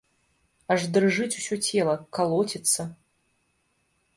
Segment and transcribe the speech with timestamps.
[0.75, 2.81] Аж дрыжыць усё цела, калоціцца.